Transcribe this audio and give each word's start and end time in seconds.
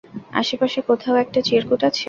আশেপাশে 0.33 0.79
কোথাও 0.89 1.15
একটা 1.15 1.39
চিরকুট 1.47 1.81
আছে? 1.83 1.99